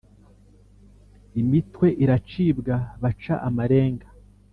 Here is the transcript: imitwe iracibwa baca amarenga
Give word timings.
imitwe 1.41 1.87
iracibwa 2.03 2.75
baca 3.01 3.35
amarenga 3.47 4.07